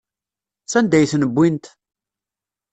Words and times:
Sanda 0.71 0.95
ay 0.97 1.09
ten-wwint? 1.11 1.65